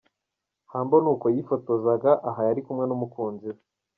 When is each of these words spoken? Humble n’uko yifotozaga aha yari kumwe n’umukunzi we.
Humble 0.71 0.99
n’uko 1.03 1.25
yifotozaga 1.35 2.11
aha 2.29 2.41
yari 2.47 2.61
kumwe 2.65 2.85
n’umukunzi 2.87 3.45
we. 3.53 3.59